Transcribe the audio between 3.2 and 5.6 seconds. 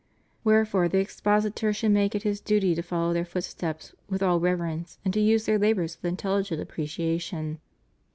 footsteps with all rever ence, and to use their